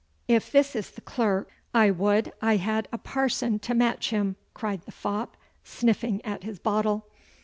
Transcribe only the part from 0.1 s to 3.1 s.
'If this is the clerk I would I had a